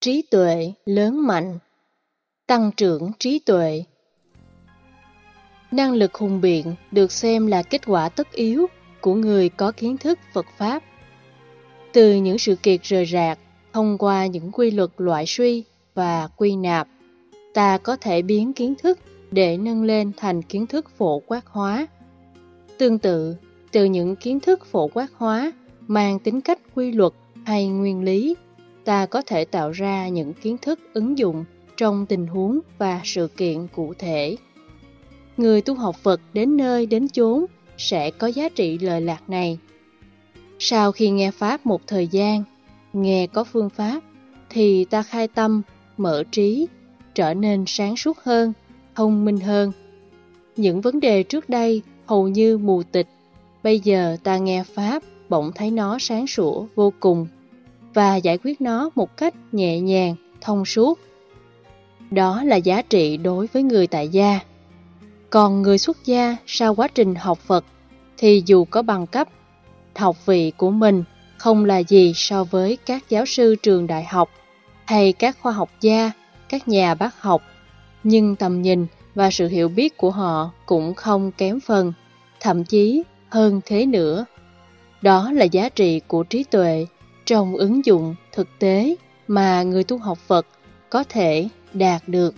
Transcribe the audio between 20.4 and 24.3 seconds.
kiến thức phổ quát hóa. Tương tự, từ những